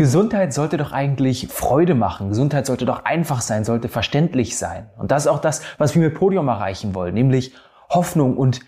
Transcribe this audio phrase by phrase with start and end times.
[0.00, 2.30] Gesundheit sollte doch eigentlich Freude machen.
[2.30, 4.88] Gesundheit sollte doch einfach sein, sollte verständlich sein.
[4.96, 7.52] Und das ist auch das, was wir mit Podium erreichen wollen, nämlich
[7.90, 8.60] Hoffnung und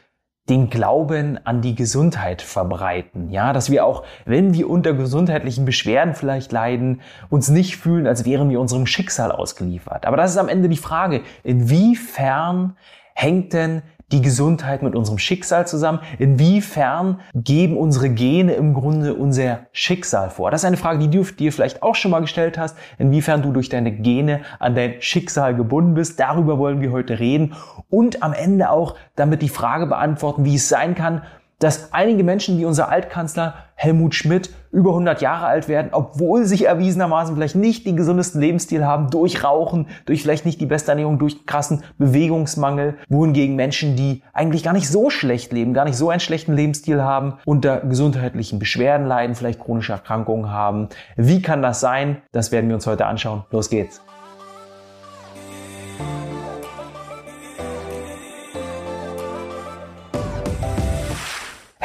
[0.51, 3.31] den Glauben an die Gesundheit verbreiten.
[3.31, 7.01] Ja, dass wir auch, wenn wir unter gesundheitlichen Beschwerden vielleicht leiden,
[7.31, 10.05] uns nicht fühlen, als wären wir unserem Schicksal ausgeliefert.
[10.05, 12.77] Aber das ist am Ende die Frage, inwiefern
[13.15, 13.81] hängt denn
[14.13, 16.01] die Gesundheit mit unserem Schicksal zusammen?
[16.19, 20.51] Inwiefern geben unsere Gene im Grunde unser Schicksal vor?
[20.51, 22.77] Das ist eine Frage, die du dir vielleicht auch schon mal gestellt hast.
[22.99, 26.21] Inwiefern du durch deine Gene an dein Schicksal gebunden bist.
[26.21, 27.55] Darüber wollen wir heute reden.
[27.89, 31.23] Und am Ende auch damit die Frage beantworten, wie es sein kann,
[31.63, 36.65] dass einige Menschen wie unser Altkanzler Helmut Schmidt über 100 Jahre alt werden, obwohl sie
[36.65, 41.19] erwiesenermaßen vielleicht nicht den gesundesten Lebensstil haben, durch Rauchen, durch vielleicht nicht die beste Ernährung,
[41.19, 46.11] durch krassen Bewegungsmangel, wohingegen Menschen, die eigentlich gar nicht so schlecht leben, gar nicht so
[46.11, 50.89] einen schlechten Lebensstil haben, unter gesundheitlichen Beschwerden leiden, vielleicht chronische Erkrankungen haben.
[51.17, 52.23] Wie kann das sein?
[52.33, 53.45] Das werden wir uns heute anschauen.
[53.51, 54.01] Los geht's.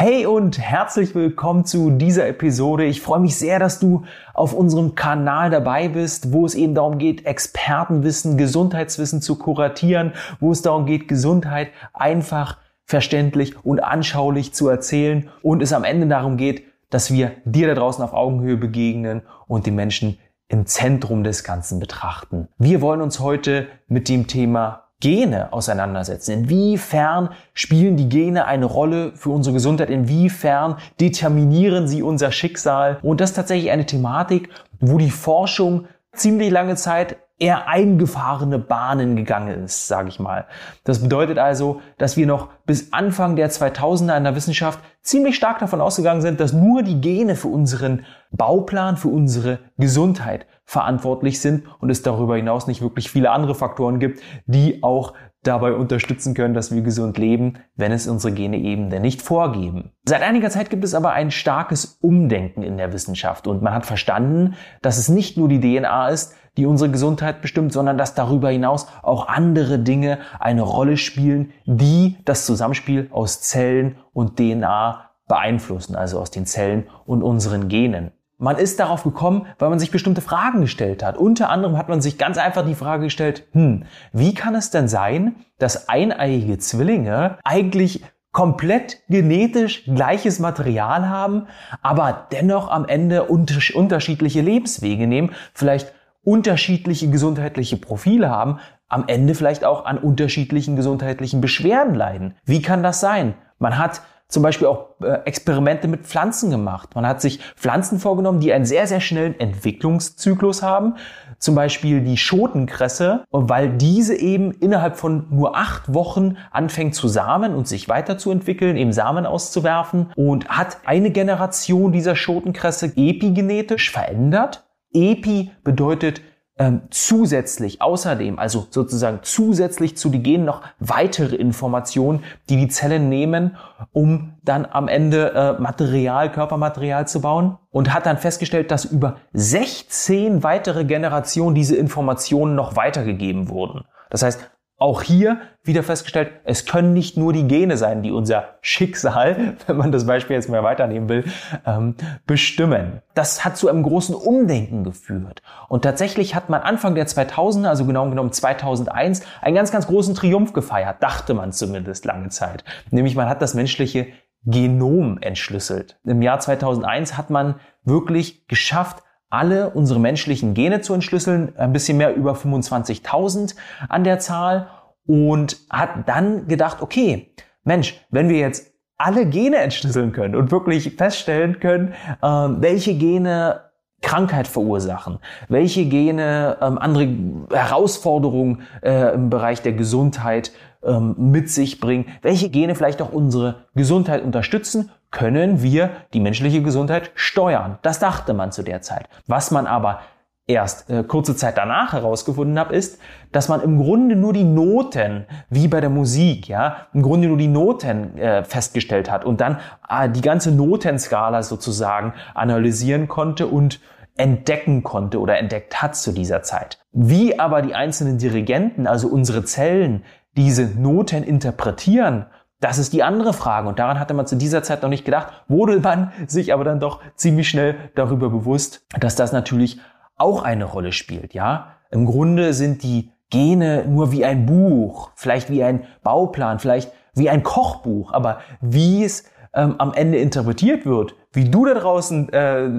[0.10, 2.86] Hey und herzlich willkommen zu dieser Episode.
[2.86, 6.98] Ich freue mich sehr, dass du auf unserem Kanal dabei bist, wo es eben darum
[6.98, 14.70] geht, Expertenwissen, Gesundheitswissen zu kuratieren, wo es darum geht, Gesundheit einfach verständlich und anschaulich zu
[14.70, 19.24] erzählen und es am Ende darum geht, dass wir dir da draußen auf Augenhöhe begegnen
[19.46, 22.48] und die Menschen im Zentrum des Ganzen betrachten.
[22.58, 26.32] Wir wollen uns heute mit dem Thema Gene auseinandersetzen.
[26.32, 29.90] Inwiefern spielen die Gene eine Rolle für unsere Gesundheit?
[29.92, 32.98] Inwiefern determinieren sie unser Schicksal?
[33.04, 39.16] Und das ist tatsächlich eine Thematik, wo die Forschung ziemlich lange Zeit eher eingefahrene Bahnen
[39.16, 40.48] gegangen ist, sage ich mal.
[40.84, 45.60] Das bedeutet also, dass wir noch bis Anfang der 2000er in der Wissenschaft ziemlich stark
[45.60, 51.66] davon ausgegangen sind, dass nur die Gene für unseren Bauplan, für unsere Gesundheit verantwortlich sind
[51.80, 56.54] und es darüber hinaus nicht wirklich viele andere Faktoren gibt, die auch dabei unterstützen können,
[56.54, 59.92] dass wir gesund leben, wenn es unsere Gene eben denn nicht vorgeben.
[60.06, 63.86] Seit einiger Zeit gibt es aber ein starkes Umdenken in der Wissenschaft und man hat
[63.86, 68.50] verstanden, dass es nicht nur die DNA ist, die unsere Gesundheit bestimmt, sondern dass darüber
[68.50, 75.96] hinaus auch andere Dinge eine Rolle spielen, die das Zusammenspiel aus Zellen und DNA beeinflussen,
[75.96, 78.12] also aus den Zellen und unseren Genen.
[78.40, 81.18] Man ist darauf gekommen, weil man sich bestimmte Fragen gestellt hat.
[81.18, 84.88] Unter anderem hat man sich ganz einfach die Frage gestellt, hm, wie kann es denn
[84.88, 91.48] sein, dass eineiige Zwillinge eigentlich komplett genetisch gleiches Material haben,
[91.82, 95.92] aber dennoch am Ende unterschiedliche Lebenswege nehmen, vielleicht
[96.24, 102.36] unterschiedliche gesundheitliche Profile haben, am Ende vielleicht auch an unterschiedlichen gesundheitlichen Beschwerden leiden.
[102.46, 103.34] Wie kann das sein?
[103.58, 106.96] Man hat zum Beispiel auch äh, Experimente mit Pflanzen gemacht.
[106.96, 110.96] Man hat sich Pflanzen vorgenommen, die einen sehr, sehr schnellen Entwicklungszyklus haben.
[111.40, 117.56] Zum Beispiel die Schotenkresse, weil diese eben innerhalb von nur acht Wochen anfängt zu samen
[117.56, 124.66] und sich weiterzuentwickeln, eben Samen auszuwerfen und hat eine Generation dieser Schotenkresse epigenetisch verändert.
[124.94, 126.22] Epi bedeutet
[126.60, 133.10] ähm, zusätzlich, außerdem, also sozusagen zusätzlich zu die Genen noch weitere Informationen, die die Zellen
[133.10, 133.58] nehmen,
[133.94, 139.18] um dann am Ende äh, Material, Körpermaterial zu bauen und hat dann festgestellt, dass über
[139.34, 143.86] 16 weitere Generationen diese Informationen noch weitergegeben wurden.
[144.10, 148.56] Das heißt, auch hier wieder festgestellt, es können nicht nur die Gene sein, die unser
[148.62, 151.26] Schicksal, wenn man das Beispiel jetzt mal weiternehmen will,
[151.66, 151.96] ähm,
[152.28, 153.02] bestimmen.
[153.16, 155.42] Das hat zu einem großen Umdenken geführt.
[155.68, 160.14] Und tatsächlich hat man Anfang der 2000er, also genau genommen 2001, einen ganz, ganz großen
[160.14, 162.64] Triumph gefeiert, dachte man zumindest lange Zeit.
[162.92, 164.08] Nämlich man hat das menschliche
[164.46, 166.00] Genom entschlüsselt.
[166.06, 171.98] Im Jahr 2001 hat man wirklich geschafft, alle unsere menschlichen Gene zu entschlüsseln, ein bisschen
[171.98, 173.56] mehr über 25.000
[173.90, 174.68] an der Zahl
[175.06, 177.34] und hat dann gedacht, okay,
[177.64, 183.62] Mensch, wenn wir jetzt alle Gene entschlüsseln können und wirklich feststellen können, äh, welche Gene
[184.02, 185.20] Krankheit verursachen,
[185.50, 187.10] welche Gene ähm, andere
[187.52, 190.52] Herausforderungen äh, im Bereich der Gesundheit
[190.84, 196.62] ähm, mit sich bringen, welche Gene vielleicht auch unsere Gesundheit unterstützen können wir die menschliche
[196.62, 197.80] Gesundheit steuern.
[197.82, 199.08] Das dachte man zu der Zeit.
[199.26, 200.02] Was man aber
[200.48, 203.00] erst äh, kurze Zeit danach herausgefunden hat, ist,
[203.32, 207.38] dass man im Grunde nur die Noten, wie bei der Musik, ja, im Grunde nur
[207.38, 209.60] die Noten äh, festgestellt hat und dann
[209.90, 213.82] äh, die ganze Notenskala sozusagen analysieren konnte und
[214.16, 216.80] entdecken konnte oder entdeckt hat zu dieser Zeit.
[216.92, 220.04] Wie aber die einzelnen Dirigenten, also unsere Zellen,
[220.36, 222.26] diese Noten interpretieren,
[222.60, 223.68] Das ist die andere Frage.
[223.68, 226.80] Und daran hatte man zu dieser Zeit noch nicht gedacht, wurde man sich aber dann
[226.80, 229.80] doch ziemlich schnell darüber bewusst, dass das natürlich
[230.18, 231.74] auch eine Rolle spielt, ja.
[231.92, 237.30] Im Grunde sind die Gene nur wie ein Buch, vielleicht wie ein Bauplan, vielleicht wie
[237.30, 242.70] ein Kochbuch, aber wie es ähm, am Ende interpretiert wird, wie du da draußen äh,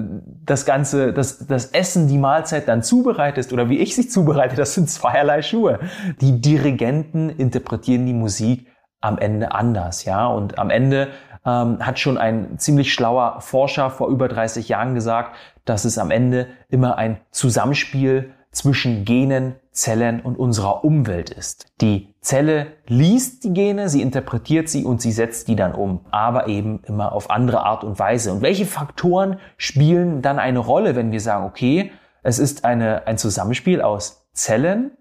[0.45, 4.73] das Ganze, das, das Essen, die Mahlzeit dann zubereitest oder wie ich sie zubereite, das
[4.73, 5.79] sind zweierlei Schuhe.
[6.19, 8.67] Die Dirigenten interpretieren die Musik
[9.01, 10.27] am Ende anders, ja.
[10.27, 11.09] Und am Ende
[11.45, 15.35] ähm, hat schon ein ziemlich schlauer Forscher vor über 30 Jahren gesagt,
[15.65, 21.67] dass es am Ende immer ein Zusammenspiel zwischen Genen, Zellen und unserer Umwelt ist.
[21.81, 26.47] Die Zelle liest die Gene, sie interpretiert sie und sie setzt die dann um, aber
[26.47, 28.33] eben immer auf andere Art und Weise.
[28.33, 31.91] Und welche Faktoren spielen dann eine Rolle, wenn wir sagen, okay,
[32.23, 34.91] es ist eine, ein Zusammenspiel aus Zellen,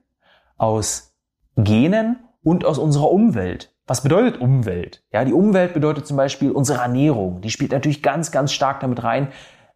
[0.57, 1.17] aus
[1.57, 3.75] Genen und aus unserer Umwelt.
[3.89, 5.03] Was bedeutet Umwelt?
[5.13, 7.41] Ja, die Umwelt bedeutet zum Beispiel unsere Ernährung.
[7.41, 9.29] Die spielt natürlich ganz, ganz stark damit rein,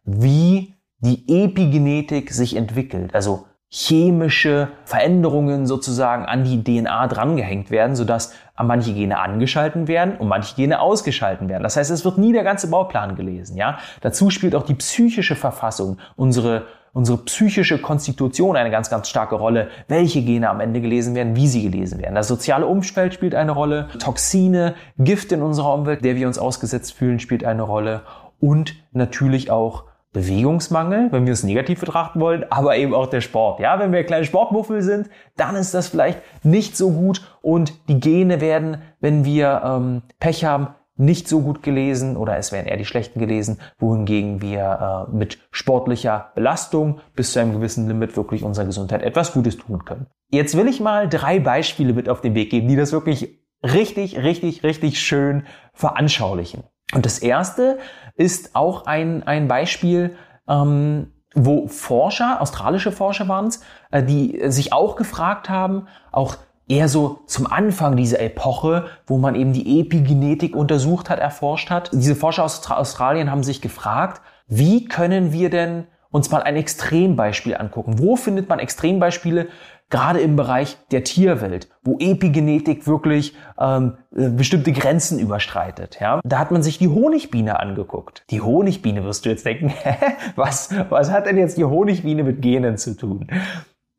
[0.05, 3.15] wie die Epigenetik sich entwickelt.
[3.15, 8.31] Also chemische Veränderungen sozusagen an die DNA drangehängt werden, sodass
[8.61, 11.63] manche Gene angeschalten werden und manche Gene ausgeschalten werden.
[11.63, 13.57] Das heißt, es wird nie der ganze Bauplan gelesen.
[13.57, 13.79] Ja?
[14.01, 19.69] Dazu spielt auch die psychische Verfassung, unsere, unsere psychische Konstitution eine ganz, ganz starke Rolle,
[19.87, 22.15] welche Gene am Ende gelesen werden, wie sie gelesen werden.
[22.15, 26.93] Das soziale Umfeld spielt eine Rolle, Toxine, Gift in unserer Umwelt, der wir uns ausgesetzt
[26.93, 28.03] fühlen, spielt eine Rolle
[28.39, 33.59] und natürlich auch Bewegungsmangel, wenn wir es negativ betrachten wollen, aber eben auch der Sport.
[33.59, 37.99] Ja, wenn wir kleine Sportmuffel sind, dann ist das vielleicht nicht so gut und die
[37.99, 42.77] Gene werden, wenn wir ähm, Pech haben, nicht so gut gelesen oder es werden eher
[42.77, 48.43] die schlechten gelesen, wohingegen wir äh, mit sportlicher Belastung bis zu einem gewissen Limit wirklich
[48.43, 50.07] unserer Gesundheit etwas Gutes tun können.
[50.29, 54.17] Jetzt will ich mal drei Beispiele mit auf den Weg geben, die das wirklich richtig,
[54.17, 56.63] richtig, richtig schön veranschaulichen.
[56.93, 57.79] Und das erste
[58.15, 60.15] ist auch ein, ein Beispiel,
[60.47, 66.35] ähm, wo Forscher, australische Forscher waren es, äh, die sich auch gefragt haben, auch
[66.67, 71.91] eher so zum Anfang dieser Epoche, wo man eben die Epigenetik untersucht hat, erforscht hat.
[71.93, 77.55] Diese Forscher aus Australien haben sich gefragt, wie können wir denn uns mal ein Extrembeispiel
[77.55, 77.99] angucken?
[77.99, 79.47] Wo findet man Extrembeispiele
[79.93, 85.99] gerade im Bereich der Tierwelt, wo Epigenetik wirklich ähm, äh, bestimmte Grenzen überstreitet.
[86.01, 86.19] Ja?
[86.23, 88.23] Da hat man sich die Honigbiene angeguckt.
[88.31, 89.71] Die Honigbiene wirst du jetzt denken,
[90.35, 93.27] was, was hat denn jetzt die Honigbiene mit Genen zu tun?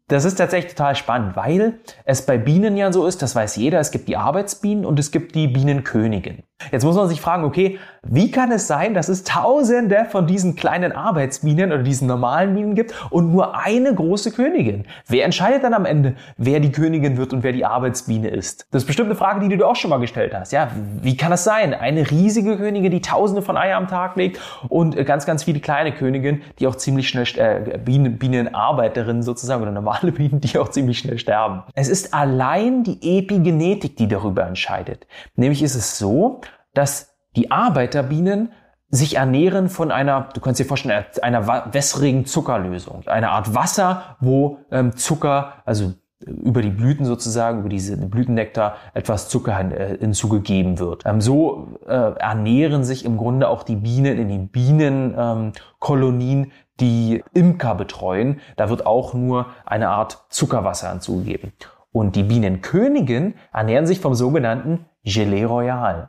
[0.09, 3.81] Das ist tatsächlich total spannend, weil es bei Bienen ja so ist, das weiß jeder,
[3.81, 6.43] es gibt die Arbeitsbienen und es gibt die Bienenkönigin.
[6.73, 10.57] Jetzt muss man sich fragen, okay, wie kann es sein, dass es tausende von diesen
[10.57, 14.85] kleinen Arbeitsbienen oder diesen normalen Bienen gibt und nur eine große Königin?
[15.09, 18.67] Wer entscheidet dann am Ende, wer die Königin wird und wer die Arbeitsbiene ist?
[18.71, 20.53] Das ist bestimmt eine Frage, die du dir auch schon mal gestellt hast.
[20.53, 20.71] Ja,
[21.01, 21.73] wie kann das sein?
[21.73, 24.39] Eine riesige Königin, die tausende von Eier am Tag legt
[24.69, 29.73] und ganz, ganz viele kleine Königinnen, die auch ziemlich schnell, äh, Bienen, Bienenarbeiterinnen sozusagen oder
[29.73, 31.63] normale Bienen, die auch ziemlich schnell sterben.
[31.75, 35.07] Es ist allein die Epigenetik, die darüber entscheidet.
[35.37, 36.41] Nämlich ist es so,
[36.75, 38.53] dass die Arbeiterbienen
[38.91, 43.03] sich ernähren von einer, du kannst dir vorstellen, einer wässrigen Zuckerlösung.
[43.07, 45.95] Eine Art Wasser, wo ähm, Zucker, also
[46.27, 51.03] über die Blüten sozusagen, über diese Blütennektar etwas Zucker äh, hinzugegeben wird.
[51.05, 57.23] Ähm, so äh, ernähren sich im Grunde auch die Bienen in den Bienenkolonien, ähm, die
[57.35, 58.41] Imker betreuen.
[58.57, 61.53] Da wird auch nur eine Art Zuckerwasser hinzugegeben.
[61.95, 66.09] Und die Bienenkönigin ernähren sich vom sogenannten Gelee Royal.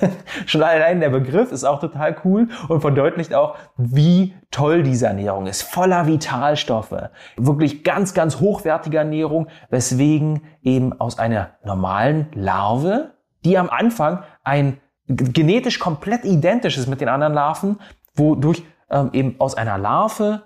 [0.46, 5.46] Schon allein der Begriff ist auch total cool und verdeutlicht auch, wie toll diese Ernährung
[5.46, 5.60] ist.
[5.60, 7.10] Voller Vitalstoffe.
[7.36, 13.10] Wirklich ganz, ganz hochwertige Ernährung, weswegen eben aus einer normalen Larve,
[13.44, 17.78] die am Anfang ein genetisch komplett identisch ist mit den anderen Larven,
[18.14, 20.44] wodurch ähm, eben aus einer Larve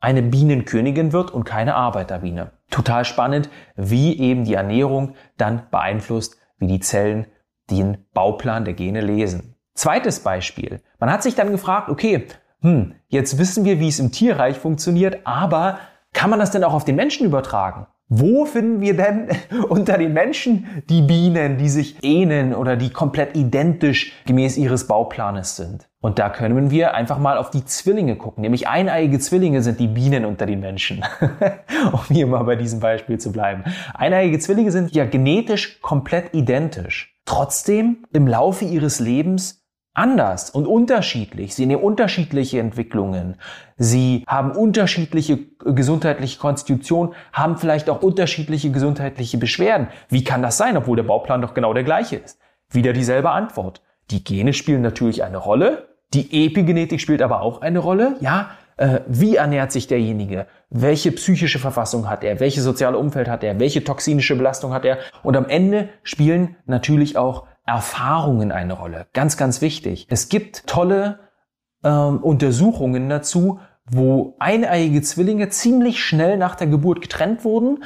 [0.00, 2.50] eine Bienenkönigin wird und keine Arbeiterbiene.
[2.72, 7.26] Total spannend, wie eben die Ernährung dann beeinflusst, wie die Zellen
[7.70, 9.54] den Bauplan der Gene lesen.
[9.74, 10.80] Zweites Beispiel.
[10.98, 12.26] Man hat sich dann gefragt, okay,
[12.62, 15.78] hm, jetzt wissen wir, wie es im Tierreich funktioniert, aber
[16.14, 17.86] kann man das denn auch auf den Menschen übertragen?
[18.08, 19.28] Wo finden wir denn
[19.68, 25.56] unter den Menschen die Bienen, die sich ähneln oder die komplett identisch gemäß ihres Bauplanes
[25.56, 25.88] sind?
[26.02, 28.42] Und da können wir einfach mal auf die Zwillinge gucken.
[28.42, 31.04] Nämlich eineiige Zwillinge sind die Bienen unter den Menschen.
[31.92, 33.62] um hier mal bei diesem Beispiel zu bleiben.
[33.94, 37.14] Eineiige Zwillinge sind ja genetisch komplett identisch.
[37.24, 41.54] Trotzdem im Laufe ihres Lebens anders und unterschiedlich.
[41.54, 43.36] Sie nehmen unterschiedliche Entwicklungen.
[43.76, 49.86] Sie haben unterschiedliche gesundheitliche Konstitution, haben vielleicht auch unterschiedliche gesundheitliche Beschwerden.
[50.08, 52.40] Wie kann das sein, obwohl der Bauplan doch genau der gleiche ist?
[52.70, 53.82] Wieder dieselbe Antwort.
[54.10, 58.16] Die Gene spielen natürlich eine Rolle, die Epigenetik spielt aber auch eine Rolle.
[58.20, 60.46] Ja, äh, wie ernährt sich derjenige?
[60.70, 62.40] Welche psychische Verfassung hat er?
[62.40, 63.60] Welches soziale Umfeld hat er?
[63.60, 64.98] Welche toxinische Belastung hat er?
[65.22, 69.06] Und am Ende spielen natürlich auch Erfahrungen eine Rolle.
[69.12, 70.06] Ganz, ganz wichtig.
[70.10, 71.20] Es gibt tolle
[71.84, 77.84] ähm, Untersuchungen dazu, wo eineiige Zwillinge ziemlich schnell nach der Geburt getrennt wurden,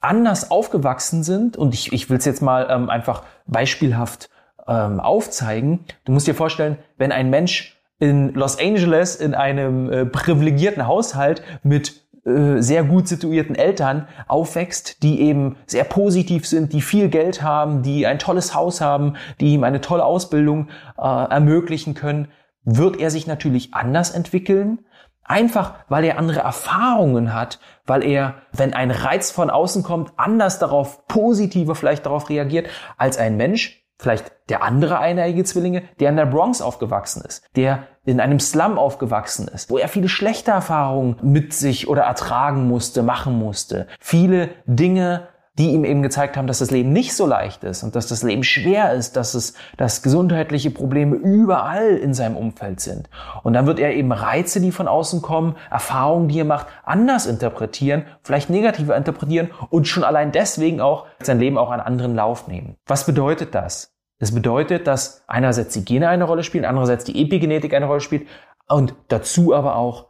[0.00, 1.56] anders aufgewachsen sind.
[1.56, 4.28] Und ich, ich will es jetzt mal ähm, einfach beispielhaft
[4.68, 5.84] ähm, aufzeigen.
[6.04, 11.42] Du musst dir vorstellen, wenn ein Mensch in Los Angeles in einem äh, privilegierten Haushalt
[11.62, 17.42] mit äh, sehr gut situierten Eltern aufwächst, die eben sehr positiv sind, die viel Geld
[17.42, 20.68] haben, die ein tolles Haus haben, die ihm eine tolle Ausbildung
[20.98, 22.28] äh, ermöglichen können,
[22.64, 24.80] wird er sich natürlich anders entwickeln.
[25.22, 30.58] Einfach, weil er andere Erfahrungen hat, weil er, wenn ein Reiz von außen kommt, anders
[30.58, 36.16] darauf, positiver vielleicht darauf reagiert, als ein Mensch, vielleicht der andere eineige Zwillinge, der in
[36.16, 41.16] der Bronx aufgewachsen ist, der in einem Slum aufgewachsen ist, wo er viele schlechte Erfahrungen
[41.22, 43.88] mit sich oder ertragen musste, machen musste.
[43.98, 47.96] Viele Dinge, die ihm eben gezeigt haben, dass das Leben nicht so leicht ist und
[47.96, 53.08] dass das Leben schwer ist, dass es, dass gesundheitliche Probleme überall in seinem Umfeld sind.
[53.42, 57.26] Und dann wird er eben Reize, die von außen kommen, Erfahrungen, die er macht, anders
[57.26, 62.48] interpretieren, vielleicht negativer interpretieren und schon allein deswegen auch sein Leben auch einen anderen Lauf
[62.48, 62.76] nehmen.
[62.86, 63.94] Was bedeutet das?
[64.18, 68.26] Es bedeutet, dass einerseits die Gene eine Rolle spielen, andererseits die Epigenetik eine Rolle spielt
[68.68, 70.06] und dazu aber auch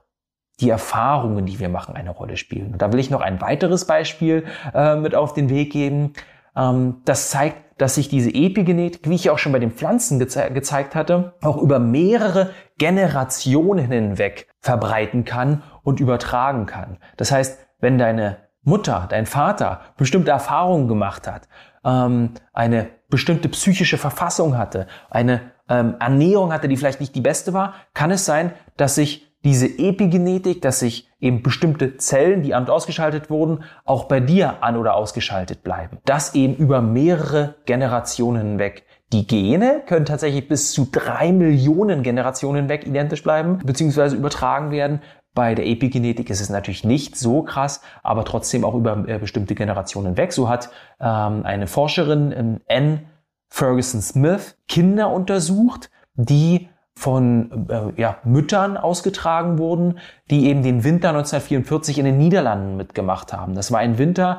[0.61, 2.73] die Erfahrungen, die wir machen, eine Rolle spielen.
[2.73, 4.45] Und da will ich noch ein weiteres Beispiel
[4.75, 6.15] äh, mit auf den Weg geben.
[6.57, 10.51] Ähm, das zeigt, dass sich diese Epigenetik, wie ich auch schon bei den Pflanzen geze
[10.51, 16.97] gezeigt hatte, auch über mehrere Generationen hinweg verbreiten kann und übertragen kann.
[17.19, 21.49] Das heißt, wenn deine Mutter, dein Vater bestimmte Erfahrungen gemacht hat,
[21.85, 27.53] ähm, eine bestimmte psychische Verfassung hatte, eine ähm, Ernährung hatte, die vielleicht nicht die beste
[27.53, 32.65] war, kann es sein, dass sich diese Epigenetik, dass sich eben bestimmte Zellen, die an-
[32.65, 35.99] und ausgeschaltet wurden, auch bei dir an- oder ausgeschaltet bleiben.
[36.05, 38.85] Das eben über mehrere Generationen hinweg.
[39.13, 45.01] Die Gene können tatsächlich bis zu drei Millionen Generationen hinweg identisch bleiben, beziehungsweise übertragen werden.
[45.33, 49.55] Bei der Epigenetik ist es natürlich nicht so krass, aber trotzdem auch über äh, bestimmte
[49.55, 50.33] Generationen hinweg.
[50.33, 53.07] So hat ähm, eine Forscherin ähm, N.
[53.49, 59.99] Ferguson Smith Kinder untersucht, die von äh, ja, Müttern ausgetragen wurden,
[60.31, 63.55] die eben den Winter 1944 in den Niederlanden mitgemacht haben.
[63.55, 64.39] Das war ein Winter,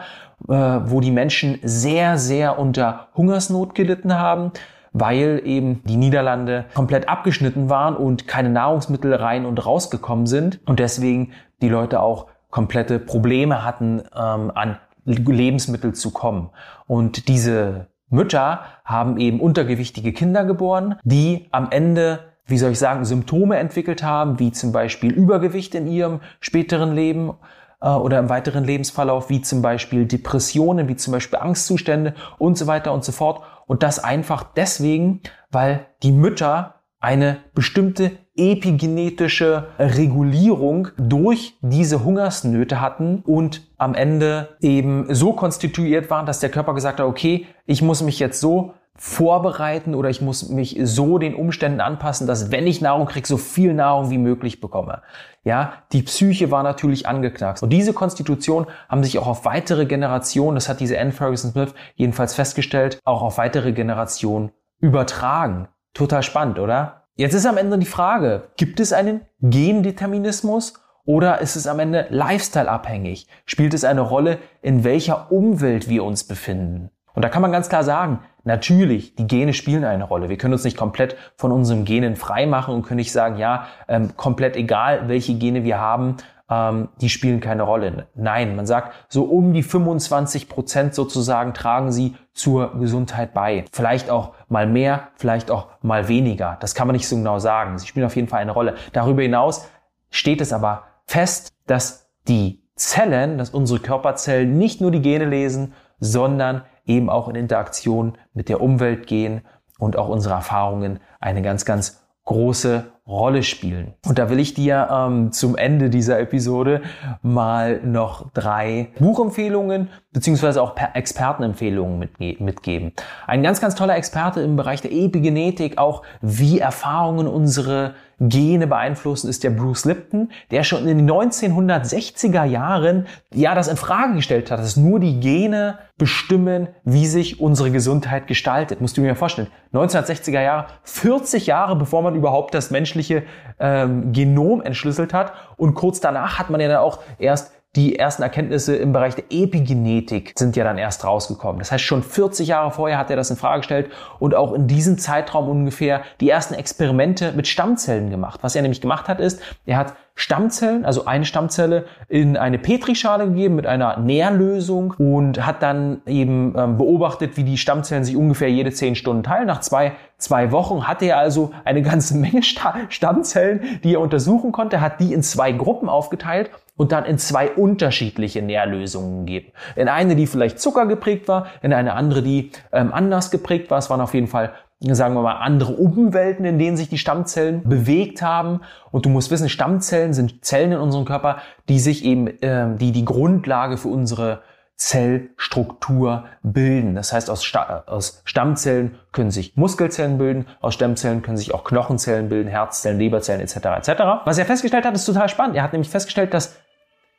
[0.49, 4.51] äh, wo die Menschen sehr, sehr unter Hungersnot gelitten haben,
[4.91, 10.79] weil eben die Niederlande komplett abgeschnitten waren und keine Nahrungsmittel rein und rausgekommen sind und
[10.79, 16.49] deswegen die Leute auch komplette Probleme hatten, ähm, an Lebensmittel zu kommen.
[16.87, 23.05] Und diese Mütter haben eben untergewichtige Kinder geboren, die am Ende wie soll ich sagen,
[23.05, 27.33] Symptome entwickelt haben, wie zum Beispiel Übergewicht in ihrem späteren Leben
[27.81, 32.67] äh, oder im weiteren Lebensverlauf, wie zum Beispiel Depressionen, wie zum Beispiel Angstzustände und so
[32.67, 33.41] weiter und so fort.
[33.67, 43.21] Und das einfach deswegen, weil die Mütter eine bestimmte epigenetische Regulierung durch diese Hungersnöte hatten
[43.25, 48.01] und am Ende eben so konstituiert waren, dass der Körper gesagt hat, okay, ich muss
[48.01, 52.81] mich jetzt so vorbereiten oder ich muss mich so den Umständen anpassen, dass wenn ich
[52.81, 55.03] Nahrung kriege, so viel Nahrung wie möglich bekomme.
[55.43, 57.63] Ja, die Psyche war natürlich angeknackst.
[57.63, 61.73] Und diese Konstitution haben sich auch auf weitere Generationen, das hat diese Anne Ferguson Smith
[61.95, 65.67] jedenfalls festgestellt, auch auf weitere Generationen übertragen.
[65.93, 67.03] Total spannend, oder?
[67.15, 70.73] Jetzt ist am Ende die Frage, gibt es einen Gendeterminismus
[71.05, 73.27] oder ist es am Ende lifestyle abhängig?
[73.45, 76.91] Spielt es eine Rolle, in welcher Umwelt wir uns befinden?
[77.15, 80.29] Und da kann man ganz klar sagen, natürlich, die Gene spielen eine Rolle.
[80.29, 83.67] Wir können uns nicht komplett von unseren Genen frei machen und können nicht sagen, ja,
[83.87, 86.17] ähm, komplett egal, welche Gene wir haben,
[86.49, 88.07] ähm, die spielen keine Rolle.
[88.15, 93.65] Nein, man sagt, so um die 25 Prozent sozusagen tragen sie zur Gesundheit bei.
[93.71, 96.57] Vielleicht auch mal mehr, vielleicht auch mal weniger.
[96.61, 97.77] Das kann man nicht so genau sagen.
[97.77, 98.75] Sie spielen auf jeden Fall eine Rolle.
[98.93, 99.67] Darüber hinaus
[100.09, 105.73] steht es aber fest, dass die Zellen, dass unsere Körperzellen nicht nur die Gene lesen,
[105.99, 109.41] sondern eben auch in Interaktion mit der Umwelt gehen
[109.77, 113.93] und auch unsere Erfahrungen eine ganz, ganz große Rolle spielen.
[114.05, 116.81] Und da will ich dir ähm, zum Ende dieser Episode
[117.21, 122.09] mal noch drei Buchempfehlungen beziehungsweise auch per Expertenempfehlungen
[122.39, 122.91] mitgeben.
[123.27, 129.29] Ein ganz, ganz toller Experte im Bereich der Epigenetik, auch wie Erfahrungen unsere Gene beeinflussen,
[129.29, 134.49] ist der Bruce Lipton, der schon in den 1960er Jahren ja das in Frage gestellt
[134.49, 138.81] hat, dass nur die Gene bestimmen, wie sich unsere Gesundheit gestaltet.
[138.81, 143.21] Musst du mir vorstellen, 1960er Jahre, 40 Jahre bevor man überhaupt das menschliche
[143.59, 148.23] ähm, Genom entschlüsselt hat und kurz danach hat man ja dann auch erst die ersten
[148.23, 151.59] Erkenntnisse im Bereich der Epigenetik sind ja dann erst rausgekommen.
[151.59, 154.67] Das heißt, schon 40 Jahre vorher hat er das in Frage gestellt und auch in
[154.67, 158.39] diesem Zeitraum ungefähr die ersten Experimente mit Stammzellen gemacht.
[158.41, 163.27] Was er nämlich gemacht hat, ist, er hat Stammzellen, also eine Stammzelle, in eine Petrischale
[163.27, 168.49] gegeben mit einer Nährlösung und hat dann eben ähm, beobachtet, wie die Stammzellen sich ungefähr
[168.49, 169.45] jede zehn Stunden teilen.
[169.45, 174.81] Nach zwei, zwei Wochen hatte er also eine ganze Menge Stammzellen, die er untersuchen konnte,
[174.81, 179.51] hat die in zwei Gruppen aufgeteilt und dann in zwei unterschiedliche Nährlösungen gegeben.
[179.75, 183.77] In eine, die vielleicht Zucker geprägt war, in eine andere, die ähm, anders geprägt war.
[183.77, 187.63] Es waren auf jeden Fall sagen wir mal, andere Umwelten, in denen sich die Stammzellen
[187.63, 188.61] bewegt haben.
[188.91, 192.91] Und du musst wissen, Stammzellen sind Zellen in unserem Körper, die sich eben, äh, die
[192.91, 194.41] die Grundlage für unsere
[194.75, 196.93] Zellstruktur bilden.
[196.93, 201.63] Das heißt, aus, Sta aus Stammzellen können sich Muskelzellen bilden, aus Stammzellen können sich auch
[201.63, 203.55] Knochenzellen bilden, Herzzellen, Leberzellen etc.
[203.55, 204.01] etc.
[204.25, 205.55] Was er festgestellt hat, ist total spannend.
[205.55, 206.59] Er hat nämlich festgestellt, dass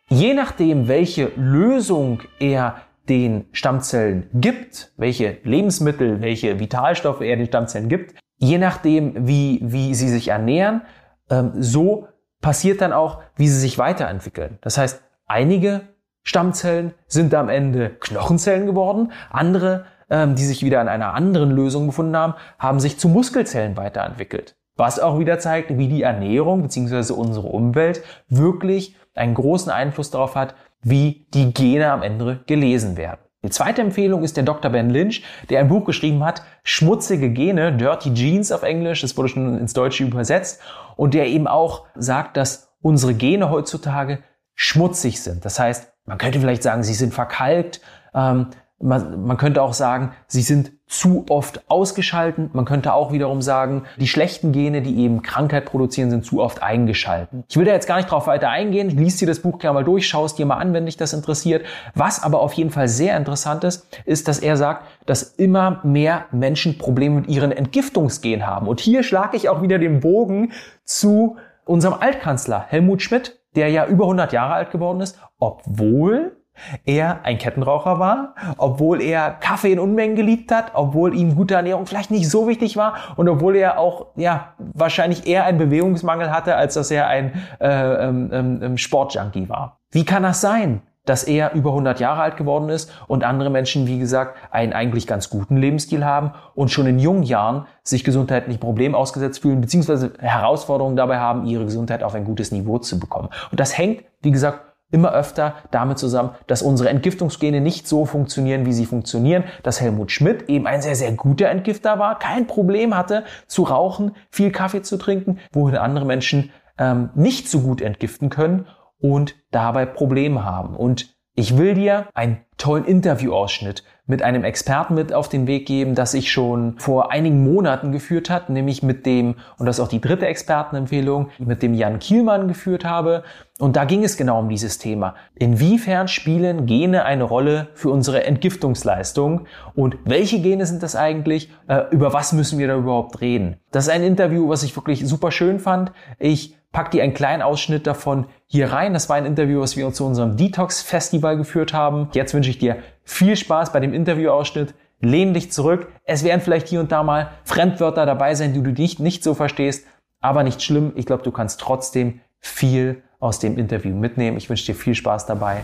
[0.08, 2.76] je nachdem, welche Lösung er
[3.08, 9.94] den Stammzellen gibt, welche Lebensmittel, welche Vitalstoffe er den Stammzellen gibt, je nachdem, wie, wie
[9.94, 10.82] sie sich ernähren,
[11.30, 12.08] ähm, so
[12.40, 14.58] passiert dann auch, wie sie sich weiterentwickeln.
[14.60, 15.82] Das heißt, einige
[16.22, 21.86] Stammzellen sind am Ende Knochenzellen geworden, andere, ähm, die sich wieder in einer anderen Lösung
[21.86, 24.56] befunden haben, haben sich zu Muskelzellen weiterentwickelt.
[24.76, 27.12] Was auch wieder zeigt, wie die Ernährung bzw.
[27.12, 33.20] unsere Umwelt wirklich einen großen Einfluss darauf hat, wie die Gene am Ende gelesen werden.
[33.44, 34.70] Die zweite Empfehlung ist der Dr.
[34.70, 39.28] Ben Lynch, der ein Buch geschrieben hat, Schmutzige Gene, Dirty Genes auf Englisch, das wurde
[39.28, 40.60] schon ins Deutsche übersetzt,
[40.96, 45.44] und der eben auch sagt, dass unsere Gene heutzutage schmutzig sind.
[45.44, 47.80] Das heißt, man könnte vielleicht sagen, sie sind verkalkt,
[48.12, 48.48] ähm,
[48.80, 52.48] man, man könnte auch sagen, sie sind zu oft ausgeschalten.
[52.52, 56.62] Man könnte auch wiederum sagen, die schlechten Gene, die eben Krankheit produzieren, sind zu oft
[56.62, 57.44] eingeschalten.
[57.48, 58.88] Ich will da jetzt gar nicht drauf weiter eingehen.
[58.88, 61.12] Lies dir das Buch gerne mal durch, schau es dir mal an, wenn dich das
[61.12, 61.66] interessiert.
[61.94, 66.26] Was aber auf jeden Fall sehr interessant ist, ist, dass er sagt, dass immer mehr
[66.30, 68.68] Menschen Probleme mit ihren Entgiftungsgenen haben.
[68.68, 70.52] Und hier schlage ich auch wieder den Bogen
[70.84, 76.37] zu unserem Altkanzler Helmut Schmidt, der ja über 100 Jahre alt geworden ist, obwohl
[76.84, 81.86] er ein Kettenraucher war, obwohl er Kaffee in Unmengen geliebt hat, obwohl ihm gute Ernährung
[81.86, 86.56] vielleicht nicht so wichtig war und obwohl er auch ja wahrscheinlich eher einen Bewegungsmangel hatte,
[86.56, 89.78] als dass er ein äh, ähm, ähm, Sportjunkie war.
[89.90, 90.82] Wie kann das sein?
[91.08, 95.06] dass er über 100 Jahre alt geworden ist und andere Menschen, wie gesagt, einen eigentlich
[95.06, 100.12] ganz guten Lebensstil haben und schon in jungen Jahren sich gesundheitlich Problemen ausgesetzt fühlen, beziehungsweise
[100.18, 103.30] Herausforderungen dabei haben, ihre Gesundheit auf ein gutes Niveau zu bekommen.
[103.50, 108.66] Und das hängt, wie gesagt, immer öfter damit zusammen, dass unsere Entgiftungsgene nicht so funktionieren,
[108.66, 112.96] wie sie funktionieren, dass Helmut Schmidt eben ein sehr, sehr guter Entgifter war, kein Problem
[112.96, 118.30] hatte zu rauchen, viel Kaffee zu trinken, wohin andere Menschen ähm, nicht so gut entgiften
[118.30, 118.66] können
[118.98, 120.74] und dabei Probleme haben.
[120.74, 125.94] Und ich will dir einen tollen Interviewausschnitt mit einem Experten mit auf den Weg geben,
[125.94, 129.88] das ich schon vor einigen Monaten geführt hat, nämlich mit dem, und das ist auch
[129.88, 133.22] die dritte Expertenempfehlung, mit dem Jan Kielmann geführt habe.
[133.58, 135.14] Und da ging es genau um dieses Thema.
[135.34, 139.46] Inwiefern spielen Gene eine Rolle für unsere Entgiftungsleistung?
[139.74, 141.50] Und welche Gene sind das eigentlich?
[141.66, 143.58] Äh, über was müssen wir da überhaupt reden?
[143.72, 145.92] Das ist ein Interview, was ich wirklich super schön fand.
[146.18, 148.92] Ich pack dir einen kleinen Ausschnitt davon hier rein.
[148.92, 152.08] Das war ein Interview, was wir zu unserem Detox-Festival geführt haben.
[152.12, 154.74] Jetzt wünsche ich dir viel Spaß bei dem Interviewausschnitt.
[155.00, 155.88] Lehn dich zurück.
[156.04, 159.34] Es werden vielleicht hier und da mal Fremdwörter dabei sein, die du nicht, nicht so
[159.34, 159.86] verstehst.
[160.20, 160.92] Aber nicht schlimm.
[160.96, 164.36] Ich glaube, du kannst trotzdem viel aus dem Interview mitnehmen.
[164.36, 165.62] Ich wünsche dir viel Spaß dabei.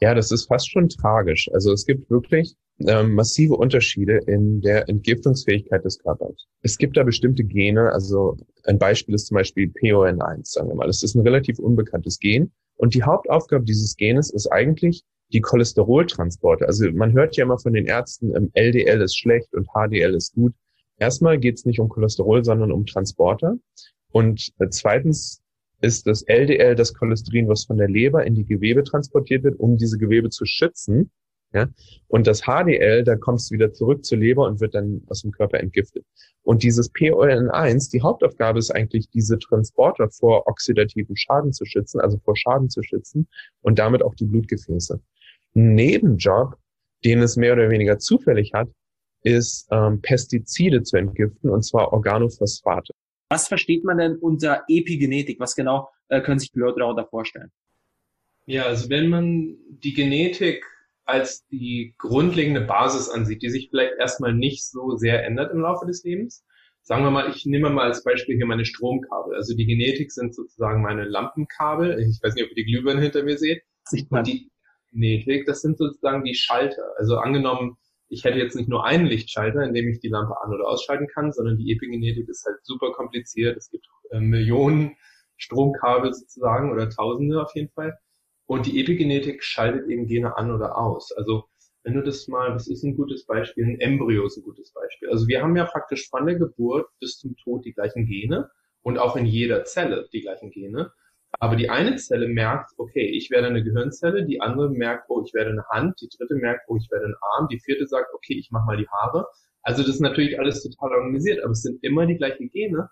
[0.00, 1.50] Ja, das ist fast schon tragisch.
[1.52, 6.46] Also es gibt wirklich ähm, massive Unterschiede in der Entgiftungsfähigkeit des Körpers.
[6.62, 10.86] Es gibt da bestimmte Gene, also ein Beispiel ist zum Beispiel PON1, sagen wir mal.
[10.86, 12.50] Das ist ein relativ unbekanntes Gen.
[12.76, 16.66] Und die Hauptaufgabe dieses Genes ist eigentlich die Cholesteroltransporte.
[16.66, 20.34] Also man hört ja immer von den Ärzten, LDL ähm, ist schlecht und HDL ist
[20.34, 20.54] gut.
[20.98, 23.56] Erstmal geht es nicht um Cholesterol, sondern um Transporter.
[24.12, 25.40] Und äh, zweitens
[25.80, 29.78] ist das LDL das Cholesterin, was von der Leber in die Gewebe transportiert wird, um
[29.78, 31.10] diese Gewebe zu schützen.
[31.52, 31.68] Ja?
[32.08, 35.32] Und das HDL, da kommt es wieder zurück zur Leber und wird dann aus dem
[35.32, 36.04] Körper entgiftet.
[36.42, 42.18] Und dieses PON1, die Hauptaufgabe ist eigentlich, diese Transporter vor oxidativen Schaden zu schützen, also
[42.18, 43.28] vor Schaden zu schützen
[43.62, 45.00] und damit auch die Blutgefäße.
[45.54, 46.60] Nebenjob
[47.04, 48.68] den es mehr oder weniger zufällig hat,
[49.22, 52.92] ist ähm, Pestizide zu entgiften, und zwar Organophosphate.
[53.28, 55.38] Was versteht man denn unter Epigenetik?
[55.40, 57.50] Was genau äh, können sich die Leute darunter vorstellen?
[58.46, 60.64] Ja, also wenn man die Genetik
[61.04, 65.86] als die grundlegende Basis ansieht, die sich vielleicht erstmal nicht so sehr ändert im Laufe
[65.86, 66.44] des Lebens.
[66.82, 69.34] Sagen wir mal, ich nehme mal als Beispiel hier meine Stromkabel.
[69.34, 71.98] Also die Genetik sind sozusagen meine Lampenkabel.
[72.00, 73.62] Ich weiß nicht, ob ihr die Glühbirne hinter mir seht.
[73.84, 74.20] Sieht man.
[74.20, 74.49] Und die
[74.90, 76.94] Genetik, das sind sozusagen die Schalter.
[76.96, 77.76] Also angenommen,
[78.08, 81.06] ich hätte jetzt nicht nur einen Lichtschalter, in dem ich die Lampe an- oder ausschalten
[81.06, 83.56] kann, sondern die Epigenetik ist halt super kompliziert.
[83.56, 84.96] Es gibt äh, Millionen
[85.36, 87.96] Stromkabel sozusagen oder Tausende auf jeden Fall.
[88.46, 91.12] Und die Epigenetik schaltet eben Gene an oder aus.
[91.12, 91.44] Also
[91.82, 93.64] wenn du das mal, was ist ein gutes Beispiel?
[93.64, 95.08] Ein Embryo ist ein gutes Beispiel.
[95.08, 98.50] Also wir haben ja praktisch von der Geburt bis zum Tod die gleichen Gene
[98.82, 100.92] und auch in jeder Zelle die gleichen Gene.
[101.38, 105.32] Aber die eine Zelle merkt, okay, ich werde eine Gehirnzelle, die andere merkt, oh, ich
[105.32, 108.34] werde eine Hand, die dritte merkt, oh, ich werde ein Arm, die vierte sagt, okay,
[108.34, 109.26] ich mache mal die Haare.
[109.62, 112.90] Also das ist natürlich alles total organisiert, aber es sind immer die gleichen Gene,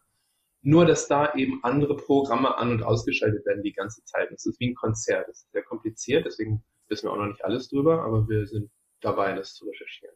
[0.62, 4.30] nur dass da eben andere Programme an- und ausgeschaltet werden die ganze Zeit.
[4.30, 7.44] Das ist wie ein Konzert, das ist sehr kompliziert, deswegen wissen wir auch noch nicht
[7.44, 8.70] alles drüber, aber wir sind
[9.00, 10.14] dabei, das zu recherchieren.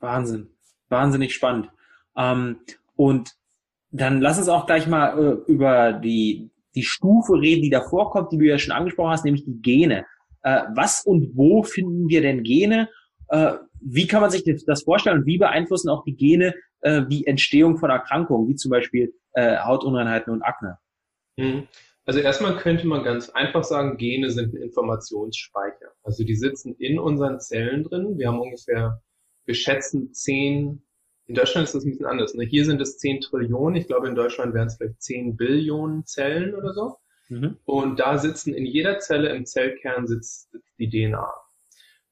[0.00, 0.50] Wahnsinn,
[0.88, 1.70] wahnsinnig spannend.
[2.16, 2.60] Ähm,
[2.94, 3.34] und
[3.90, 8.30] dann lass uns auch gleich mal äh, über die die Stufe reden, die davor kommt,
[8.32, 10.06] die du ja schon angesprochen hast, nämlich die Gene.
[10.42, 12.88] Äh, was und wo finden wir denn Gene?
[13.28, 17.26] Äh, wie kann man sich das vorstellen und wie beeinflussen auch die Gene äh, die
[17.26, 20.78] Entstehung von Erkrankungen, wie zum Beispiel äh, Hautunreinheiten und Akne?
[21.36, 21.66] Mhm.
[22.04, 25.90] Also erstmal könnte man ganz einfach sagen, Gene sind ein Informationsspeicher.
[26.04, 28.16] Also die sitzen in unseren Zellen drin.
[28.16, 29.02] Wir haben ungefähr,
[29.44, 30.85] wir schätzen zehn
[31.26, 32.34] in Deutschland ist das ein bisschen anders.
[32.34, 32.44] Ne?
[32.44, 33.76] Hier sind es 10 Trillionen.
[33.76, 36.96] Ich glaube, in Deutschland wären es vielleicht 10 Billionen Zellen oder so.
[37.28, 37.56] Mhm.
[37.64, 41.28] Und da sitzen in jeder Zelle im Zellkern sitzt, die DNA.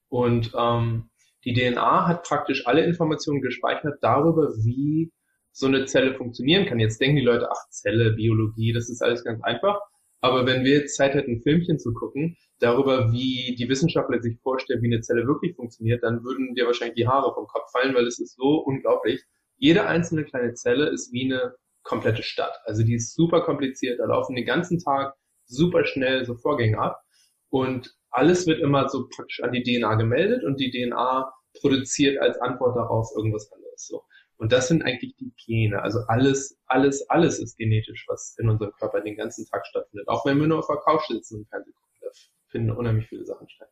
[0.08, 1.10] Und ähm,
[1.44, 5.12] die DNA hat praktisch alle Informationen gespeichert darüber, wie
[5.52, 6.80] so eine Zelle funktionieren kann.
[6.80, 9.80] Jetzt denken die Leute, ach, Zelle, Biologie, das ist alles ganz einfach.
[10.24, 14.40] Aber wenn wir jetzt Zeit hätten, ein Filmchen zu gucken, darüber, wie die Wissenschaftler sich
[14.40, 17.94] vorstellen, wie eine Zelle wirklich funktioniert, dann würden dir wahrscheinlich die Haare vom Kopf fallen,
[17.94, 19.22] weil es ist so unglaublich.
[19.58, 22.54] Jede einzelne kleine Zelle ist wie eine komplette Stadt.
[22.64, 27.02] Also die ist super kompliziert, da laufen den ganzen Tag super schnell so Vorgänge ab
[27.50, 32.40] und alles wird immer so praktisch an die DNA gemeldet und die DNA produziert als
[32.40, 33.88] Antwort darauf irgendwas anderes.
[33.88, 34.02] So.
[34.36, 35.82] Und das sind eigentlich die Gene.
[35.82, 40.08] Also alles, alles, alles ist genetisch, was in unserem Körper den ganzen Tag stattfindet.
[40.08, 42.08] Auch wenn wir nur auf der Couch sitzen und Fernsehen gucken, da
[42.48, 43.70] finden unheimlich viele Sachen statt.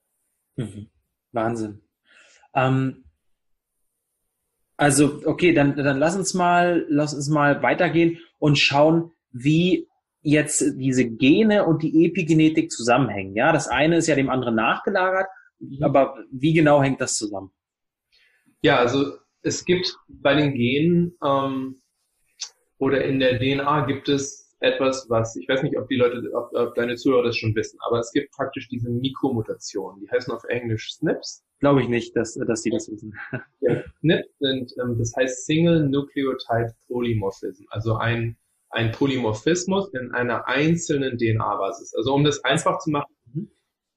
[0.57, 0.89] Mhm.
[1.33, 1.81] Wahnsinn.
[2.55, 3.05] Ähm,
[4.77, 9.89] also, okay, dann, dann lass uns mal, lass uns mal weitergehen und schauen, wie
[10.23, 13.35] jetzt diese Gene und die Epigenetik zusammenhängen.
[13.35, 15.83] Ja, das eine ist ja dem anderen nachgelagert, mhm.
[15.83, 17.51] aber wie genau hängt das zusammen?
[18.61, 21.77] Ja, also es gibt bei den Genen ähm,
[22.79, 26.55] oder in der DNA gibt es etwas, was, ich weiß nicht, ob die Leute, ob,
[26.55, 30.45] ob deine Zuhörer das schon wissen, aber es gibt praktisch diese Mikromutationen, die heißen auf
[30.45, 31.45] Englisch SNPs.
[31.59, 33.15] Glaube ich nicht, dass, dass die das wissen.
[33.61, 38.37] Ja, SNPs sind, ähm, das heißt Single Nucleotide Polymorphism, also ein,
[38.71, 41.95] ein Polymorphismus in einer einzelnen DNA-Basis.
[41.95, 43.12] Also um das einfach zu machen.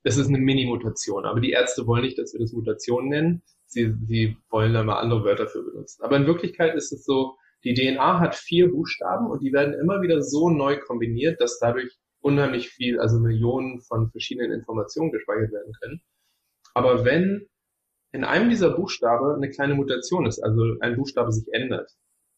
[0.05, 3.41] Es ist eine Mini-Mutation, aber die Ärzte wollen nicht, dass wir das Mutation nennen
[3.75, 6.03] sie, sie wollen da mal andere Wörter für benutzen.
[6.03, 10.01] Aber in Wirklichkeit ist es so, die DNA hat vier Buchstaben und die werden immer
[10.01, 15.73] wieder so neu kombiniert, dass dadurch unheimlich viel, also Millionen von verschiedenen Informationen gespeichert werden
[15.81, 16.01] können.
[16.73, 17.47] Aber wenn
[18.11, 21.91] in einem dieser Buchstabe eine kleine Mutation ist, also ein Buchstabe sich ändert,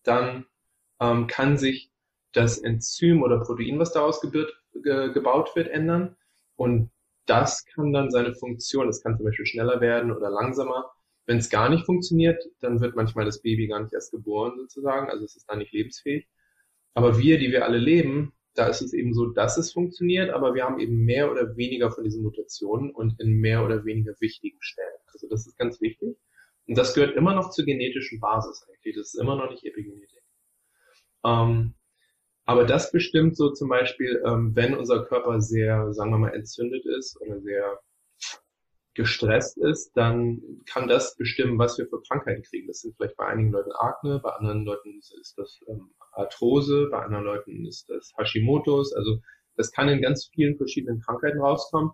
[0.04, 0.46] dann
[1.00, 1.92] ähm, kann sich
[2.34, 6.16] das Enzym oder Protein, was daraus gebaut wird, ändern.
[6.56, 6.90] Und
[7.28, 10.92] das kann dann seine Funktion, das kann zum Beispiel schneller werden oder langsamer.
[11.26, 15.10] Wenn es gar nicht funktioniert, dann wird manchmal das Baby gar nicht erst geboren sozusagen,
[15.10, 16.28] also es ist dann nicht lebensfähig.
[16.94, 20.56] Aber wir, die wir alle leben, da ist es eben so, dass es funktioniert, aber
[20.56, 24.58] wir haben eben mehr oder weniger von diesen Mutationen und in mehr oder weniger wichtigen
[24.62, 24.98] Stellen.
[25.13, 26.18] Also das ist ganz wichtig.
[26.66, 28.96] Und das gehört immer noch zur genetischen Basis eigentlich.
[28.96, 30.24] Das ist immer noch nicht Epigenetik.
[31.24, 31.76] Ähm,
[32.48, 36.86] aber das bestimmt so zum Beispiel, ähm, wenn unser Körper sehr, sagen wir mal, entzündet
[36.86, 37.80] ist oder sehr
[38.96, 42.68] gestresst ist, dann kann das bestimmen, was wir für Krankheiten kriegen.
[42.68, 47.04] Das sind vielleicht bei einigen Leuten Akne, bei anderen Leuten ist das ähm, Arthrose, bei
[47.04, 48.94] anderen Leuten ist das Hashimoto's.
[48.94, 49.20] Also
[49.58, 51.92] das kann in ganz vielen verschiedenen Krankheiten rauskommen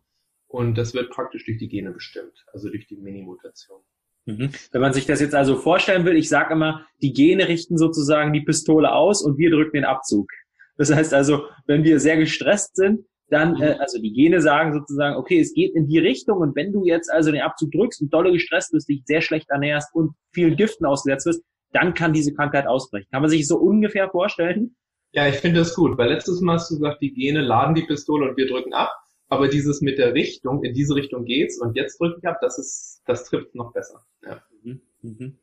[0.47, 3.81] und das wird praktisch durch die Gene bestimmt, also durch die Mini-Mutation.
[4.25, 4.51] Mhm.
[4.71, 8.31] Wenn man sich das jetzt also vorstellen will, ich sage immer, die Gene richten sozusagen
[8.33, 10.29] die Pistole aus und wir drücken den Abzug.
[10.77, 15.15] Das heißt also, wenn wir sehr gestresst sind, dann, äh, also die Gene sagen sozusagen,
[15.15, 18.13] okay, es geht in die Richtung und wenn du jetzt also den Abzug drückst und
[18.13, 22.33] dolle gestresst bist, dich sehr schlecht ernährst und vielen Giften ausgesetzt wirst, dann kann diese
[22.33, 23.07] Krankheit ausbrechen.
[23.11, 24.75] Kann man sich so ungefähr vorstellen?
[25.11, 27.83] Ja, ich finde das gut, weil letztes Mal hast du gesagt, die Gene laden die
[27.83, 28.91] Pistole und wir drücken ab.
[29.29, 32.59] Aber dieses mit der Richtung, in diese Richtung geht's und jetzt drücke ich ab, das
[32.59, 34.05] ist, das trifft noch besser.
[34.23, 34.43] Ja.
[34.63, 34.81] Mhm.
[35.01, 35.37] Mhm.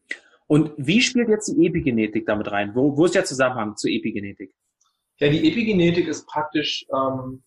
[0.47, 2.73] Und wie spielt jetzt die Epigenetik damit rein?
[2.75, 4.53] Wo, wo ist der Zusammenhang zur Epigenetik?
[5.21, 7.43] Ja, die Epigenetik ist praktisch ähm,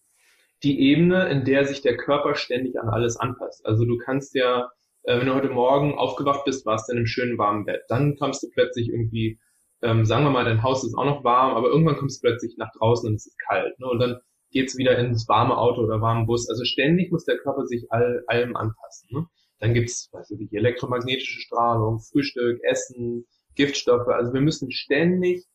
[0.61, 3.65] die Ebene, in der sich der Körper ständig an alles anpasst.
[3.65, 4.69] Also du kannst ja,
[5.01, 7.81] äh, wenn du heute Morgen aufgewacht bist, warst du in einem schönen warmen Bett.
[7.89, 9.39] Dann kommst du plötzlich irgendwie,
[9.81, 12.57] ähm, sagen wir mal, dein Haus ist auch noch warm, aber irgendwann kommst du plötzlich
[12.57, 13.77] nach draußen und es ist kalt.
[13.79, 13.87] Ne?
[13.87, 14.19] Und dann
[14.51, 16.47] geht's wieder ins warme Auto oder warmen Bus.
[16.47, 19.09] Also ständig muss der Körper sich all, allem anpassen.
[19.09, 19.25] Ne?
[19.57, 24.09] Dann gibt's, weiß ich nicht, elektromagnetische Strahlung, Frühstück, Essen, Giftstoffe.
[24.09, 25.47] Also wir müssen ständig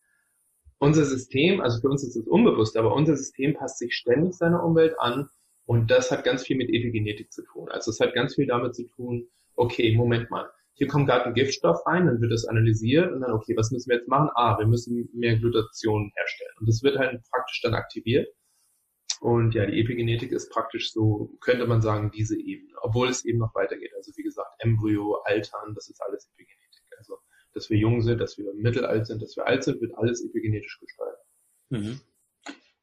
[0.79, 4.62] unser System, also für uns ist es unbewusst, aber unser System passt sich ständig seiner
[4.62, 5.29] Umwelt an
[5.67, 7.69] und das hat ganz viel mit Epigenetik zu tun.
[7.69, 11.35] Also es hat ganz viel damit zu tun, okay, Moment mal, hier kommt gerade ein
[11.35, 14.31] Giftstoff rein, dann wird das analysiert und dann, okay, was müssen wir jetzt machen?
[14.35, 16.53] Ah, wir müssen mehr Glutation herstellen.
[16.61, 18.29] Und das wird halt praktisch dann aktiviert.
[19.21, 23.38] Und ja, die Epigenetik ist praktisch so, könnte man sagen, diese Ebene, obwohl es eben
[23.38, 23.91] noch weitergeht.
[23.97, 26.31] Also wie gesagt, Embryo, Altern, das ist alles
[27.59, 30.79] dass wir jung sind, dass wir mittelalt sind, dass wir alt sind, wird alles epigenetisch
[30.81, 31.18] gesteuert.
[31.71, 32.01] Mhm.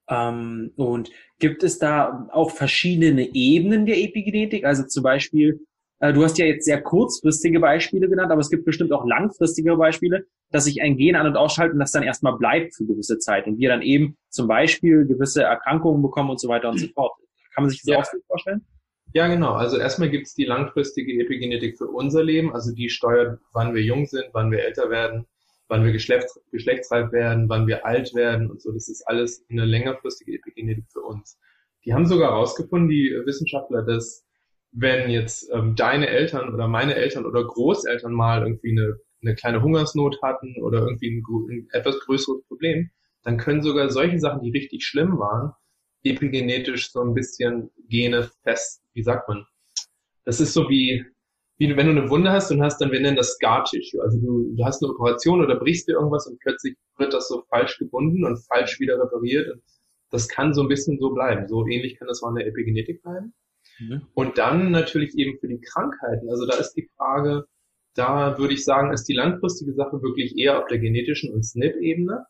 [0.09, 1.09] Ähm, und
[1.39, 4.65] gibt es da auch verschiedene Ebenen der Epigenetik?
[4.65, 5.65] Also zum Beispiel,
[5.99, 9.77] äh, du hast ja jetzt sehr kurzfristige Beispiele genannt, aber es gibt bestimmt auch langfristige
[9.77, 13.47] Beispiele, dass sich ein Gen an- und ausschalten, das dann erstmal bleibt für gewisse Zeit
[13.47, 17.13] und wir dann eben zum Beispiel gewisse Erkrankungen bekommen und so weiter und so fort.
[17.53, 17.99] Kann man sich das ja.
[17.99, 18.65] auch so vorstellen?
[19.15, 19.53] Ja, genau.
[19.53, 23.81] Also erstmal gibt es die langfristige Epigenetik für unser Leben, also die steuert, wann wir
[23.81, 25.25] jung sind, wann wir älter werden,
[25.69, 28.73] wann wir geschlechts geschlechtsreif werden, wann wir alt werden und so.
[28.73, 31.39] Das ist alles eine längerfristige Epigenetik für uns.
[31.85, 34.25] Die haben sogar herausgefunden, die Wissenschaftler, dass
[34.73, 39.61] wenn jetzt ähm, deine Eltern oder meine Eltern oder Großeltern mal irgendwie eine, eine kleine
[39.63, 42.89] Hungersnot hatten oder irgendwie ein, ein etwas größeres Problem,
[43.23, 45.53] dann können sogar solche Sachen, die richtig schlimm waren,
[46.05, 49.45] epigenetisch so ein bisschen Gene fest, wie sagt man?
[50.23, 51.05] Das ist so wie,
[51.57, 54.01] wie wenn du eine Wunde hast und hast dann, wir nennen das Scar Tissue.
[54.01, 57.43] Also du, du hast eine Operation oder brichst dir irgendwas und plötzlich wird das so
[57.49, 59.51] falsch gebunden und falsch wieder repariert.
[59.51, 59.61] Und
[60.11, 61.47] das kann so ein bisschen so bleiben.
[61.47, 63.33] So ähnlich kann das auch in der Epigenetik bleiben.
[63.79, 64.07] Mhm.
[64.13, 66.29] Und dann natürlich eben für die Krankheiten.
[66.29, 67.45] Also da ist die Frage,
[67.95, 72.25] da würde ich sagen, ist die langfristige Sache wirklich eher auf der genetischen und SNP-Ebene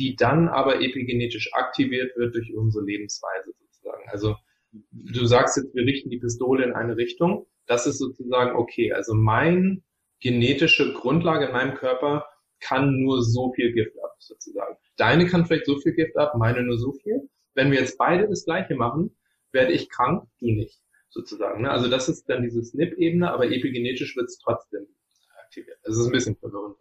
[0.00, 4.02] die dann aber epigenetisch aktiviert wird durch unsere Lebensweise sozusagen.
[4.08, 4.34] Also
[4.92, 7.46] du sagst jetzt, wir richten die Pistole in eine Richtung.
[7.66, 8.92] Das ist sozusagen okay.
[8.92, 9.84] Also mein
[10.20, 12.24] genetische Grundlage in meinem Körper
[12.60, 14.76] kann nur so viel Gift ab, sozusagen.
[14.96, 17.28] Deine kann vielleicht so viel Gift ab, meine nur so viel.
[17.54, 19.14] Wenn wir jetzt beide das Gleiche machen,
[19.52, 21.62] werde ich krank, du nicht, sozusagen.
[21.62, 21.70] Ne?
[21.70, 24.86] Also das ist dann diese SNP-Ebene, aber epigenetisch wird es trotzdem
[25.44, 25.78] aktiviert.
[25.82, 26.76] Das ist ein bisschen verwirrend.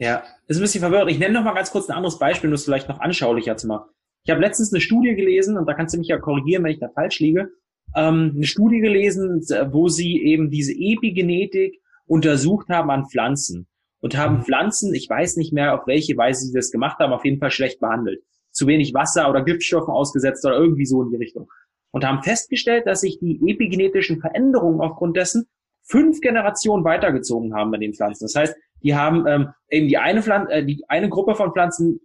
[0.00, 1.10] Ja, ist ein bisschen verwirrend.
[1.10, 3.66] Ich nenne noch mal ganz kurz ein anderes Beispiel, um das vielleicht noch anschaulicher zu
[3.66, 3.90] machen.
[4.24, 6.80] Ich habe letztens eine Studie gelesen, und da kannst du mich ja korrigieren, wenn ich
[6.80, 7.50] da falsch liege,
[7.94, 13.66] ähm, eine Studie gelesen, wo sie eben diese Epigenetik untersucht haben an Pflanzen
[14.00, 14.42] und haben mhm.
[14.44, 17.50] Pflanzen, ich weiß nicht mehr, auf welche Weise sie das gemacht haben, auf jeden Fall
[17.50, 18.22] schlecht behandelt.
[18.52, 21.50] Zu wenig Wasser oder Giftstoffen ausgesetzt oder irgendwie so in die Richtung.
[21.90, 25.46] Und haben festgestellt, dass sich die epigenetischen Veränderungen aufgrund dessen
[25.82, 28.24] fünf Generationen weitergezogen haben bei den Pflanzen.
[28.24, 32.00] Das heißt, die haben ähm, eben die eine, Pflanze, äh, die eine Gruppe von Pflanzen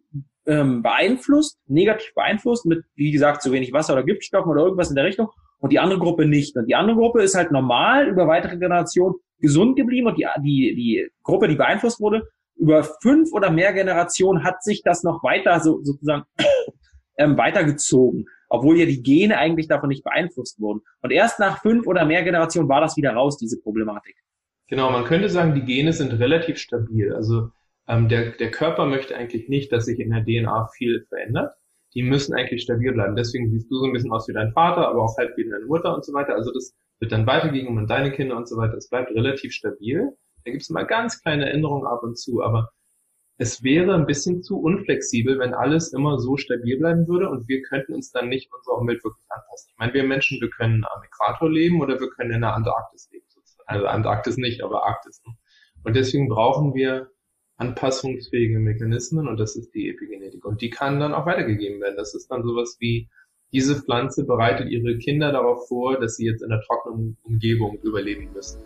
[0.46, 4.96] ähm, beeinflusst, negativ beeinflusst, mit, wie gesagt, zu wenig Wasser oder Giftstoffen oder irgendwas in
[4.96, 6.56] der Richtung, und die andere Gruppe nicht.
[6.58, 10.76] Und die andere Gruppe ist halt normal über weitere Generationen gesund geblieben und die, die,
[10.76, 15.60] die Gruppe, die beeinflusst wurde, über fünf oder mehr Generationen hat sich das noch weiter
[15.60, 16.24] so, sozusagen
[17.18, 20.82] ähm, weitergezogen, obwohl ja die Gene eigentlich davon nicht beeinflusst wurden.
[21.02, 24.16] Und erst nach fünf oder mehr Generationen war das wieder raus, diese Problematik.
[24.68, 27.14] Genau, man könnte sagen, die Gene sind relativ stabil.
[27.14, 27.52] Also
[27.88, 31.54] ähm, der, der Körper möchte eigentlich nicht, dass sich in der DNA viel verändert.
[31.94, 33.16] Die müssen eigentlich stabil bleiben.
[33.16, 35.66] Deswegen siehst du so ein bisschen aus wie dein Vater, aber auch halt wie deine
[35.66, 36.34] Mutter und so weiter.
[36.36, 38.76] Also das wird dann weitergegeben an deine Kinder und so weiter.
[38.76, 40.12] Es bleibt relativ stabil.
[40.44, 42.70] Da gibt es mal ganz kleine Änderungen ab und zu, aber
[43.38, 47.62] es wäre ein bisschen zu unflexibel, wenn alles immer so stabil bleiben würde und wir
[47.64, 49.72] könnten uns dann nicht unserer Umwelt wirklich anpassen.
[49.72, 53.10] Ich meine, wir Menschen, wir können am Äquator leben oder wir können in der Antarktis
[53.12, 53.25] leben.
[53.66, 55.22] Also Antarktis nicht, aber Arktis.
[55.26, 55.34] Ne?
[55.84, 57.10] Und deswegen brauchen wir
[57.58, 60.44] anpassungsfähige Mechanismen und das ist die Epigenetik.
[60.46, 61.96] Und die kann dann auch weitergegeben werden.
[61.98, 63.10] Das ist dann sowas wie,
[63.54, 68.34] diese Pflanze bereitet ihre Kinder darauf vor, dass sie jetzt in der trockenen Umgebung überleben
[68.34, 68.60] müssen.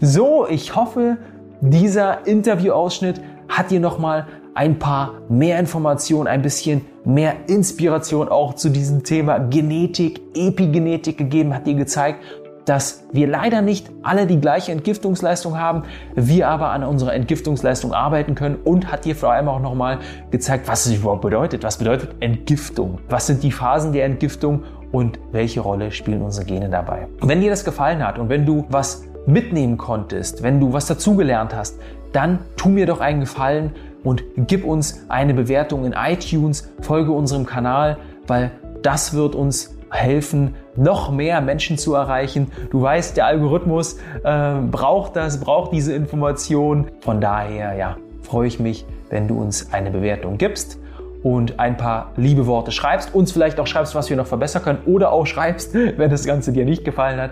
[0.00, 1.16] So, ich hoffe,
[1.62, 8.68] dieser Interviewausschnitt hat dir nochmal ein paar mehr Informationen, ein bisschen mehr Inspiration auch zu
[8.68, 12.22] diesem Thema Genetik, Epigenetik gegeben, hat dir gezeigt,
[12.64, 15.82] dass wir leider nicht alle die gleiche Entgiftungsleistung haben,
[16.14, 19.98] wir aber an unserer Entgiftungsleistung arbeiten können und hat dir vor allem auch nochmal
[20.30, 21.64] gezeigt, was es überhaupt bedeutet.
[21.64, 22.98] Was bedeutet Entgiftung?
[23.08, 27.08] Was sind die Phasen der Entgiftung und welche Rolle spielen unsere Gene dabei?
[27.20, 31.54] Wenn dir das gefallen hat und wenn du was mitnehmen konntest, wenn du was dazugelernt
[31.54, 31.78] hast,
[32.12, 33.72] dann tu mir doch einen Gefallen
[34.04, 38.50] und gib uns eine Bewertung in iTunes, folge unserem Kanal, weil
[38.82, 42.50] das wird uns helfen, noch mehr Menschen zu erreichen.
[42.70, 46.90] Du weißt, der Algorithmus äh, braucht das, braucht diese Information.
[47.00, 50.78] Von daher, ja, freue ich mich, wenn du uns eine Bewertung gibst
[51.22, 54.78] und ein paar liebe Worte schreibst, uns vielleicht auch schreibst, was wir noch verbessern können
[54.86, 57.30] oder auch schreibst, wenn das Ganze dir nicht gefallen hat.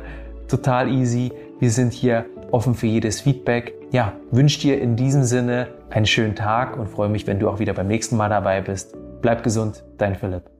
[0.48, 1.32] Total easy.
[1.58, 3.74] Wir sind hier offen für jedes Feedback.
[3.92, 7.58] Ja, wünsche dir in diesem Sinne einen schönen Tag und freue mich, wenn du auch
[7.58, 8.96] wieder beim nächsten Mal dabei bist.
[9.20, 10.59] Bleib gesund, dein Philipp.